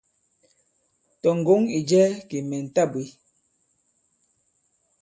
[1.21, 3.05] Tɔ̀ ŋgǒŋ ì jɛ kì mɛ̀ ta bwě.».